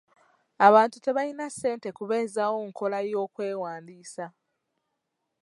[0.67, 4.25] Abantu tebalina ssente kubeezawo nkola y'okwewandiisa.